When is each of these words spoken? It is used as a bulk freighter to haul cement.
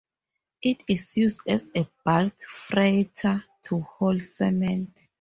It 0.63 0.81
is 0.87 1.15
used 1.15 1.43
as 1.47 1.69
a 1.75 1.87
bulk 2.03 2.33
freighter 2.49 3.43
to 3.65 3.81
haul 3.81 4.19
cement. 4.19 4.99